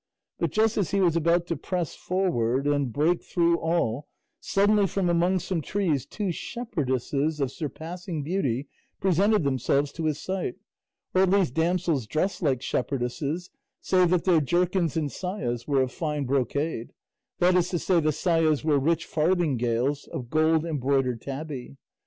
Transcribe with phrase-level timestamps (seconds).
[0.39, 4.07] But just as he was about to press forward and break through all,
[4.39, 8.67] suddenly from among some trees two shepherdesses of surpassing beauty
[8.99, 10.55] presented themselves to his sight
[11.13, 15.91] or at least damsels dressed like shepherdesses, save that their jerkins and sayas were of
[15.91, 16.93] fine brocade;
[17.37, 21.77] that is to say, the sayas were rich farthingales of gold embroidered tabby.